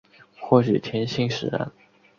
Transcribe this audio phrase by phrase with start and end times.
[0.39, 1.71] 或许天性使然